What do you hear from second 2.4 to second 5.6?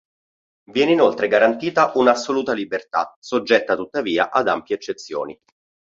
libertà, soggetta tuttavia ad ampie eccezioni.